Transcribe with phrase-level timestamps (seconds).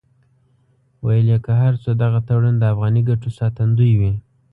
[1.05, 4.13] ویل یې که هر څو دغه تړون د افغاني ګټو ساتندوی وي.